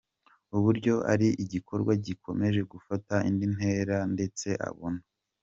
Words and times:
uburyo 0.55 0.95
ari 1.13 1.27
igikorwa 1.43 1.91
gikomeje 2.05 2.61
gufata 2.71 3.15
indi 3.29 3.45
ntera 3.55 3.97
ndetse 4.13 4.47
abona 4.69 5.01